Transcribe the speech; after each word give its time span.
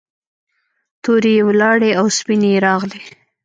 تورې 1.03 1.31
یې 1.37 1.43
ولاړې 1.49 1.89
او 1.99 2.05
سپینې 2.17 2.49
یې 2.53 2.59
راغلې. 2.67 3.01